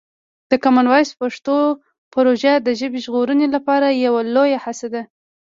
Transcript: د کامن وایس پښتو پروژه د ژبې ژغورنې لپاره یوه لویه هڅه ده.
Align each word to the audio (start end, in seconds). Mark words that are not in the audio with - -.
د 0.51 0.53
کامن 0.63 0.85
وایس 0.89 1.09
پښتو 1.21 1.55
پروژه 2.13 2.53
د 2.59 2.69
ژبې 2.79 2.99
ژغورنې 3.05 3.47
لپاره 3.55 3.87
یوه 4.05 4.21
لویه 4.35 4.59
هڅه 4.65 4.87
ده. 4.93 5.01